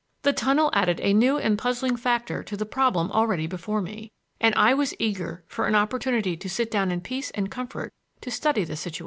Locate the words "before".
3.45-3.83